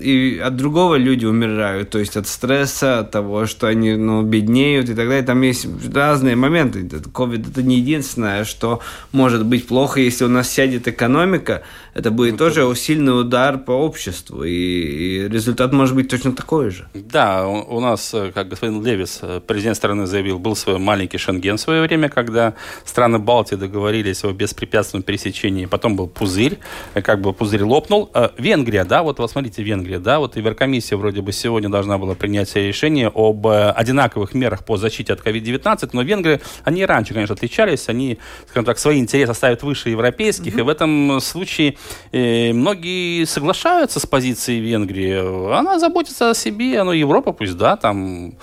[0.00, 1.90] и от другого люди умирают.
[1.90, 5.22] То есть от стресса, от того, что они ну, беднеют и так далее.
[5.22, 6.80] Там есть разные моменты.
[6.80, 8.80] COVID это не единственное, что
[9.12, 11.62] может быть плохо, если у нас сядет экономика.
[11.94, 12.74] Это будет ну, тоже то...
[12.74, 14.44] сильный удар по обществу.
[14.44, 16.88] И, и результат может быть точно такой же.
[16.94, 21.18] Да, у, у нас, э, как господин Левис, э, президент страны заявил, был свой маленький
[21.18, 25.66] Шенген в свое время, когда страны Балтии договорились о беспрепятственном пересечении.
[25.66, 26.58] Потом был пузырь,
[26.94, 28.10] как бы пузырь лопнул.
[28.14, 32.14] Э, Венгрия, да, вот, вот смотрите, Венгрия, да, вот Еврокомиссия вроде бы сегодня должна была
[32.14, 37.34] принять решение об э, одинаковых мерах по защите от COVID-19, но венгры, они раньше, конечно,
[37.34, 40.60] отличались, они, скажем так, свои интересы ставят выше европейских, mm-hmm.
[40.60, 41.76] и в этом случае
[42.12, 45.52] э, многие соглашаются с позицией Венгрии.
[45.56, 48.34] Она заботится о себе, ну, Европа пусть, да, там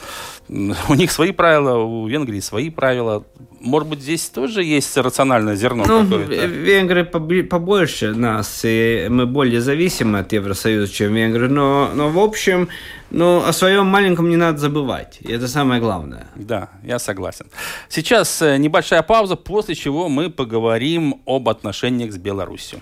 [0.49, 3.23] у них свои правила, у Венгрии свои правила.
[3.67, 6.45] Может быть, здесь тоже есть рациональное зерно ну, какое-то?
[6.45, 11.49] Венгры побольше нас, и мы более зависимы от Евросоюза, чем венгры.
[11.49, 12.69] Но, но в общем,
[13.11, 15.17] ну, о своем маленьком не надо забывать.
[15.19, 16.27] И это самое главное.
[16.35, 17.47] Да, я согласен.
[17.89, 22.81] Сейчас э, небольшая пауза, после чего мы поговорим об отношениях с Беларусью.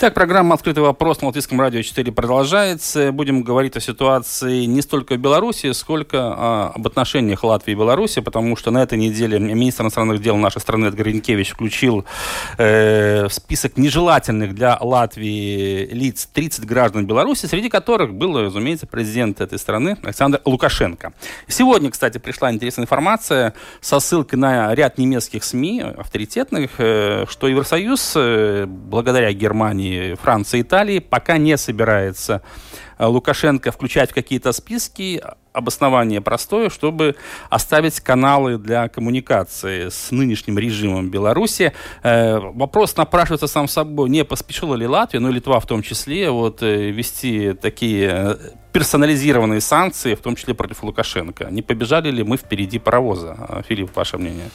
[0.00, 3.12] Так, программа «Открытый вопрос» на Латвийском радио 4 продолжается.
[3.12, 8.22] Будем говорить о ситуации не столько в Беларуси, сколько а, об отношениях Латвии и Беларуси,
[8.22, 12.06] потому что на этой неделе министр иностранных дел нашей страны Эдгар Ренкевич включил
[12.56, 19.42] э, в список нежелательных для Латвии лиц 30 граждан Беларуси, среди которых был, разумеется, президент
[19.42, 21.12] этой страны Александр Лукашенко.
[21.46, 28.14] Сегодня, кстати, пришла интересная информация со ссылкой на ряд немецких СМИ, авторитетных, э, что Евросоюз,
[28.16, 29.89] э, благодаря Германии
[30.20, 32.42] Франции, Италии пока не собирается
[32.98, 35.22] э, Лукашенко включать в какие-то списки.
[35.52, 37.16] Обоснование простое, чтобы
[37.48, 41.72] оставить каналы для коммуникации с нынешним режимом Беларуси.
[42.02, 46.30] Э, вопрос напрашивается сам собой, не поспешила ли Латвия, ну и Литва в том числе,
[46.30, 48.38] вот, э, вести такие
[48.72, 51.48] персонализированные санкции, в том числе против Лукашенко.
[51.50, 53.64] Не побежали ли мы впереди паровоза?
[53.68, 54.50] Филипп, ваше мнение?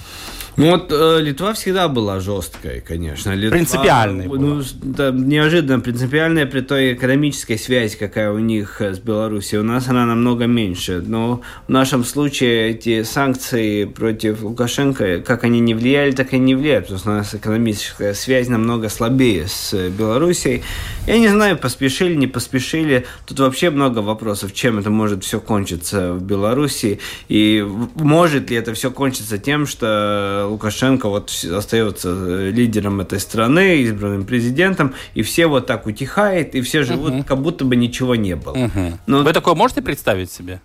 [0.58, 3.32] Ну вот э, Литва всегда была жесткой, конечно.
[3.32, 4.28] Литва, принципиальной.
[4.28, 9.62] Ну, да, неожиданно принципиальная при той экономической связи, какая у них с Беларусью.
[9.62, 11.04] У нас она намного меньше.
[11.06, 16.56] Но в нашем случае эти санкции против Лукашенко, как они не влияли, так и не
[16.56, 20.64] влияют, потому что у нас экономическая связь намного слабее с Белоруссией.
[21.06, 23.06] Я не знаю, поспешили, не поспешили.
[23.26, 27.00] Тут вообще много вопросов, чем это может все кончиться в Беларуси.
[27.28, 27.66] И
[27.96, 34.26] может ли это все кончиться тем, что Лукашенко вот остается э, лидером этой страны, избранным
[34.26, 37.24] президентом, и все вот так утихает, и все живут, угу.
[37.24, 38.54] как будто бы ничего не было.
[38.54, 39.00] Угу.
[39.08, 39.24] Но...
[39.24, 40.62] Вы такое можете представить себе?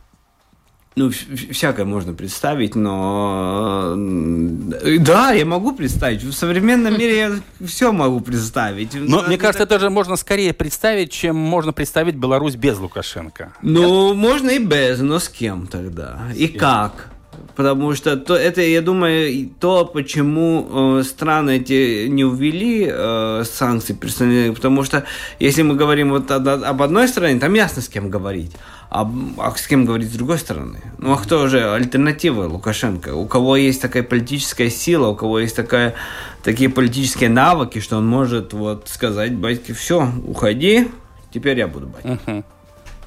[0.96, 6.24] Ну, всякое можно представить, но да, я могу представить.
[6.24, 7.33] В современном мире я
[7.64, 8.94] все могу представить.
[8.94, 13.53] Но мне кажется, это же можно скорее представить, чем можно представить Беларусь без Лукашенко.
[13.62, 14.16] Ну, Нет?
[14.16, 16.18] можно и без, но с кем тогда?
[16.35, 16.59] С и кем?
[16.59, 17.11] как?
[17.57, 23.92] Потому что то, это, я думаю, то, почему э, страны эти не увели э, санкции
[23.92, 25.05] персональные, потому что
[25.38, 28.53] если мы говорим вот об, об одной стране, там ясно с кем говорить.
[28.90, 30.81] А, а с кем говорить с другой стороны?
[30.98, 33.14] Ну а кто же альтернатива Лукашенко?
[33.14, 35.94] У кого есть такая политическая сила, у кого есть такая,
[36.42, 40.88] такие политические навыки, что он может вот сказать, батьки, все, уходи,
[41.33, 42.18] теперь я буду батьки.
[42.26, 42.44] Uh-huh.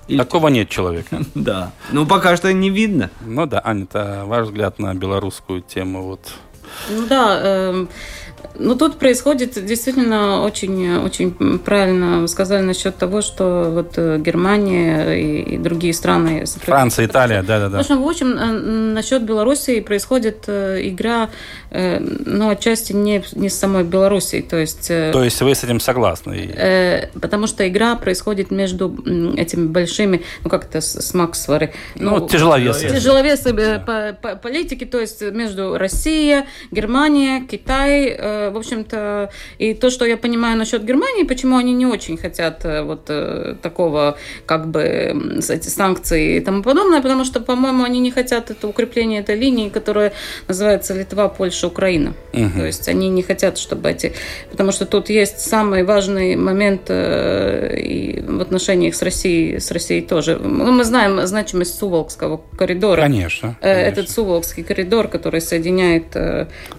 [0.07, 0.17] Или...
[0.17, 1.21] Такого нет человека.
[1.35, 1.71] Да.
[1.91, 3.09] Ну, пока что не видно.
[3.21, 6.19] Ну да, Аня, это ваш взгляд на белорусскую тему вот
[6.89, 7.85] Ну да, э,
[8.59, 15.55] ну, тут происходит действительно очень, очень правильно сказали насчет того, что вот э, Германия и,
[15.55, 16.45] и другие страны...
[16.45, 17.77] Франция, Италия, да-да-да.
[17.77, 18.51] В общем, в общем, э,
[18.93, 21.29] насчет Белоруссии происходит э, игра,
[21.73, 24.87] ну, отчасти не, не с самой Белоруссией, то есть...
[24.87, 27.09] То есть вы с этим согласны?
[27.19, 28.95] Потому что игра происходит между
[29.35, 31.73] этими большими, ну, как это, смаксвары?
[31.95, 32.89] Ну, ну тяжеловесы.
[32.89, 33.79] Тяжеловесы да.
[33.79, 38.17] по, по политике, то есть между Россией, Германия, Китай,
[38.51, 42.83] в общем-то, и то, что я понимаю насчет Германии, почему они не очень хотят э,
[42.83, 48.11] вот э, такого, как бы, эти санкции и тому подобное, потому что, по-моему, они не
[48.11, 50.13] хотят это укрепление этой линии, которая
[50.47, 52.13] называется Литва, Польша, Украина.
[52.33, 52.59] Угу.
[52.59, 54.13] То есть они не хотят, чтобы эти...
[54.51, 60.01] Потому что тут есть самый важный момент э, и в отношениях с Россией, с Россией
[60.01, 60.39] тоже.
[60.41, 63.01] Ну, мы знаем значимость Суволкского коридора.
[63.01, 63.55] Конечно.
[63.61, 63.79] конечно.
[63.79, 66.15] Этот Суволкский коридор, который соединяет...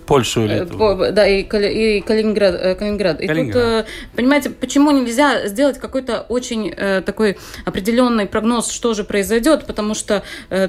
[0.07, 0.97] Польшу и Литву.
[1.12, 2.55] Да, и и Калининград.
[2.61, 3.20] Э, Калининград.
[3.20, 3.87] И Калининград.
[3.87, 9.66] тут, э, понимаете, почему нельзя сделать какой-то очень э, такой определенный прогноз, что же произойдет,
[9.66, 10.22] потому что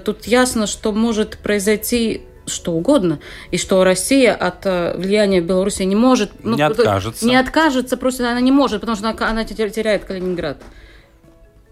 [0.03, 3.20] тут ясно, что может произойти что угодно,
[3.52, 4.66] и что Россия от
[4.98, 6.32] влияния Беларуси не может...
[6.43, 7.26] Ну, не откажется.
[7.26, 10.62] Не откажется, просто она не может, потому что она, она теряет Калининград.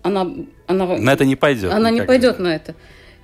[0.01, 0.27] Она,
[0.67, 1.71] она, на это не пойдет.
[1.71, 2.75] Она не пойдет на это.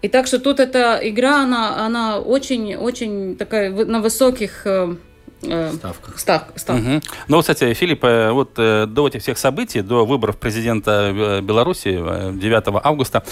[0.01, 4.95] И так что тут эта игра, она, она очень, очень такая на высоких Э,
[5.41, 6.19] ставках.
[6.19, 6.79] Став, став.
[6.79, 7.01] Угу.
[7.27, 11.91] Ну, вот, кстати, Филипп, э, вот э, до этих всех событий, до выборов президента Беларуси
[11.91, 13.23] 9 августа,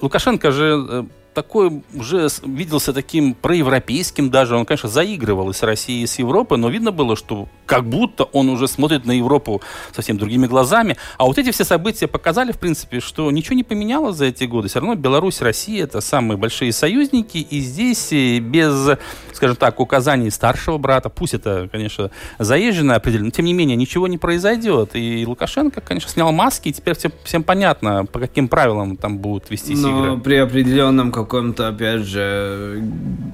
[0.00, 4.56] Лукашенко же такой уже виделся таким проевропейским даже.
[4.56, 8.24] Он, конечно, заигрывал и с Россией, и с Европой, но видно было, что как будто
[8.24, 10.96] он уже смотрит на Европу совсем другими глазами.
[11.18, 14.68] А вот эти все события показали, в принципе, что ничего не поменялось за эти годы.
[14.68, 18.98] Все равно Беларусь, Россия– это самые большие союзники, и здесь без,
[19.32, 24.06] скажем так, указаний старшего брата, пусть это, конечно, заезженное определенно, но тем не менее ничего
[24.08, 24.90] не произойдет.
[24.94, 29.50] И Лукашенко, конечно, снял маски, и теперь всем, всем понятно, по каким правилам там будут
[29.50, 30.20] вестись но игры.
[30.20, 32.82] при определенном каком-то, опять же,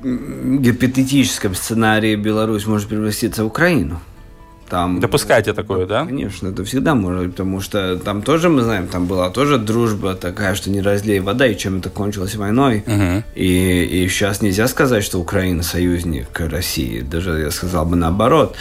[0.02, 4.00] гипотетическом сценарии Беларусь может превратиться в Украину.
[4.68, 6.04] Там, Допускаете такое, да?
[6.04, 10.54] Конечно, это всегда может, потому что там тоже, мы знаем, там была тоже дружба такая,
[10.54, 12.84] что не разлей вода, и чем это кончилось войной.
[12.86, 13.24] Угу.
[13.34, 18.56] И, и сейчас нельзя сказать, что Украина союзник России, даже я сказал бы наоборот.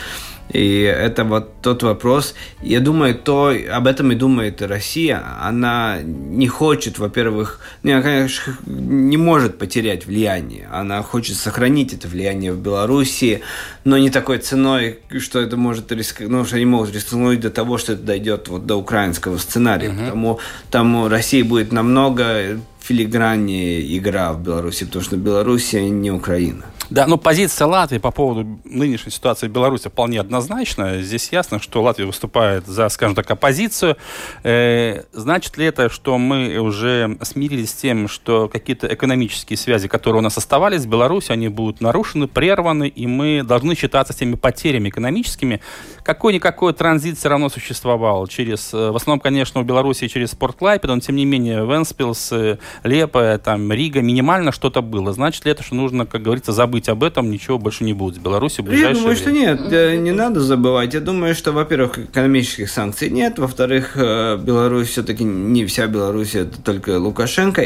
[0.49, 2.33] И это вот тот вопрос.
[2.61, 5.21] Я думаю, то об этом и думает Россия.
[5.41, 10.67] Она не хочет, во-первых, не, она, конечно, не может потерять влияние.
[10.71, 13.41] Она хочет сохранить это влияние в Белоруссии,
[13.83, 17.77] но не такой ценой, что это может рисковать, ну, что они могут рискнуть до того,
[17.77, 19.89] что это дойдет вот до украинского сценария.
[19.89, 20.05] Uh-huh.
[20.05, 20.39] Потому
[20.71, 26.63] там России будет намного филиграннее игра в Беларуси, потому что Белоруссия не Украина.
[26.89, 31.01] Да, но позиция Латвии по поводу нынешней ситуации в Беларуси вполне однозначна.
[31.01, 33.97] Здесь ясно, что Латвия выступает за, скажем так, оппозицию.
[34.43, 40.19] Э, значит ли это, что мы уже смирились с тем, что какие-то экономические связи, которые
[40.19, 44.35] у нас оставались в Беларуси, они будут нарушены, прерваны, и мы должны считаться с теми
[44.35, 45.59] потерями экономическими?
[46.03, 50.89] Какой-никакой транзит все равно существовал через, э, в основном, конечно, в Беларуси через Порт Клайпед,
[50.89, 55.11] но тем не менее Венспилс, э, Лепа, там, Рига, минимально что-то было.
[55.11, 58.17] Значит ли это, что нужно, как говорится, забыть забыть об этом, ничего больше не будет.
[58.17, 60.93] В Беларуси в ближайшее Я думаю, что нет, не надо забывать.
[60.93, 66.61] Я думаю, что, во-первых, экономических санкций нет, во-вторых, э, Беларусь все-таки не вся Беларусь, это
[66.61, 67.63] только Лукашенко.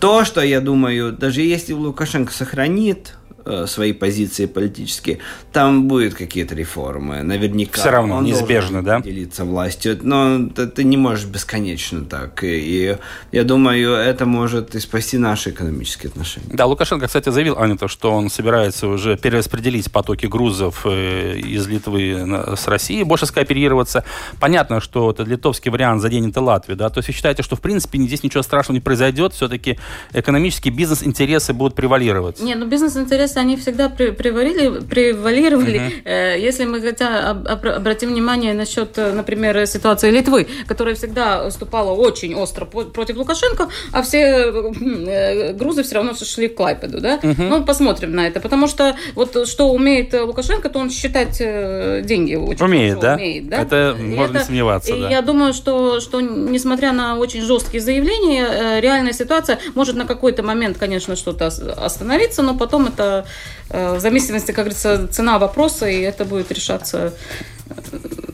[0.00, 3.27] То, что я думаю, даже если Лукашенко сохранит Э,
[3.66, 5.18] свои позиции политические,
[5.52, 7.22] там будут какие-то реформы.
[7.22, 7.80] Наверняка.
[7.80, 9.00] Все равно, он неизбежно, да?
[9.00, 9.98] делиться властью.
[10.02, 12.44] Но ты, ты не можешь бесконечно так.
[12.44, 12.96] И, и
[13.32, 16.48] я думаю, это может и спасти наши экономические отношения.
[16.52, 21.66] Да, Лукашенко, кстати, заявил, Аня, то, что он собирается уже перераспределить потоки грузов э, из
[21.66, 24.04] Литвы с Россией, больше скооперироваться.
[24.40, 26.90] Понятно, что это литовский вариант заденет и Латвию, да?
[26.90, 29.78] То есть вы считаете, что в принципе здесь ничего страшного не произойдет, все-таки
[30.12, 32.40] экономические бизнес-интересы будут превалировать?
[32.40, 34.84] Не, ну бизнес-интересы они всегда превалировали.
[34.84, 36.02] превалировали.
[36.04, 36.38] Uh-huh.
[36.38, 42.64] Если мы хотя обратим внимание насчет, э, например, ситуации Литвы, которая всегда выступала очень остро
[42.64, 47.18] против Лукашенко, а все э, грузы все равно шли в Клайпеду, да?
[47.18, 47.48] Uh-huh.
[47.48, 52.64] Ну, посмотрим на это, потому что вот что умеет Лукашенко, то он считать деньги очень
[52.64, 53.14] умеет, да?
[53.14, 53.62] умеет, да?
[53.62, 55.08] Это и можно это, сомневаться, и да.
[55.08, 60.78] Я думаю, что, что несмотря на очень жесткие заявления, реальная ситуация может на какой-то момент,
[60.78, 63.26] конечно, что-то остановиться, но потом это
[63.70, 67.12] в зависимости, как говорится, цена вопроса, и это будет решаться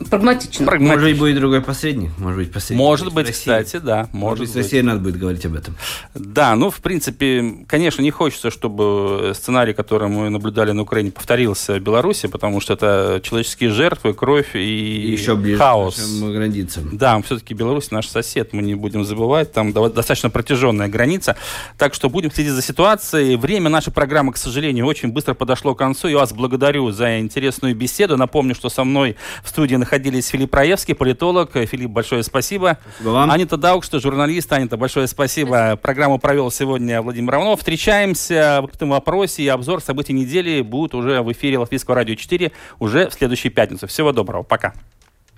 [0.05, 0.65] э, прагматично.
[0.77, 2.11] Может быть, будет другой посредник.
[2.17, 2.83] Может быть, посредник.
[2.83, 4.09] Может быть, кстати, да.
[4.11, 5.75] Может, может быть, с Россией надо будет говорить об этом.
[6.13, 11.75] Да, ну, в принципе, конечно, не хочется, чтобы сценарий, который мы наблюдали на Украине, повторился
[11.75, 15.95] в Беларуси, потому что это человеческие жертвы, кровь и, и еще ближе хаос.
[15.95, 16.89] к границам.
[16.97, 21.35] Да, все-таки Беларусь наш сосед, мы не будем забывать, там достаточно протяженная граница.
[21.77, 23.35] Так что будем следить за ситуацией.
[23.35, 26.07] Время нашей программы, к сожалению, очень быстро подошло к концу.
[26.07, 28.17] Я вас благодарю за интересную беседу.
[28.17, 31.51] Напомню, что со мной в студии находились Филипп Раевский, политолог.
[31.53, 32.77] Филипп, большое спасибо.
[32.95, 33.31] Спасибо вам.
[33.31, 34.51] Анита Даукшта, журналист.
[34.51, 35.47] Анита, большое спасибо.
[35.47, 35.75] спасибо.
[35.77, 37.59] Программу провел сегодня Владимир Равнов.
[37.59, 42.51] Встречаемся в этом вопросе и обзор событий недели будут уже в эфире Латвийского радио 4
[42.79, 43.87] уже в следующую пятницу.
[43.87, 44.43] Всего доброго.
[44.43, 44.73] Пока.